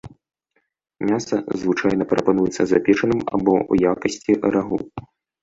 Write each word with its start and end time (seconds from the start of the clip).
Мяса 1.09 1.37
звычайна 1.63 2.07
прапануецца 2.13 2.67
запечаным 2.73 3.21
або 3.39 3.53
ў 3.71 3.93
якасці 3.93 4.33
рагу. 4.59 4.83